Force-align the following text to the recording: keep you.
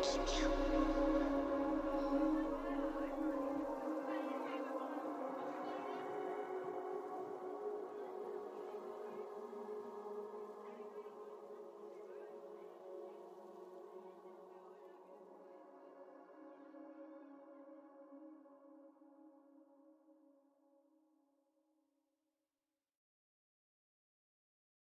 keep 0.00 0.40
you. 0.40 0.61